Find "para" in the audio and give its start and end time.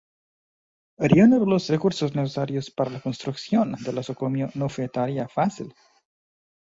2.71-2.89